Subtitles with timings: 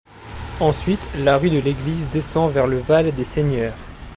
[0.59, 3.75] Ensuite la rue de l'Église descend vers le Val des Seigneurs.